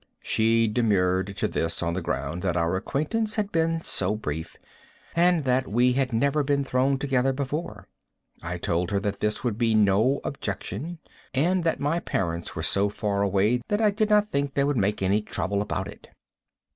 [0.23, 4.57] She demurred to this on the ground that our acquaintance had been so brief,
[5.15, 7.87] and that we had never been thrown together before.
[8.41, 10.97] I told her that this would be no objection,
[11.35, 14.75] and that my parents were so far away that I did not think they would
[14.75, 16.07] make any trouble about it.